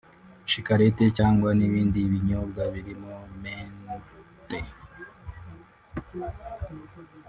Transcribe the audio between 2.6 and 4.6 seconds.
birimo menthe